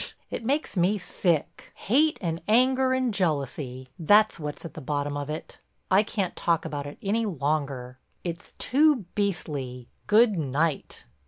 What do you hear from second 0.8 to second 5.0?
sick! Hate and anger and jealousy—that's what's at the